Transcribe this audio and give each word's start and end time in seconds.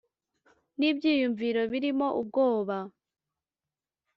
N’ibyiyumviro 0.77 1.61
birimo 1.71 2.07
ubwoba 2.21 2.77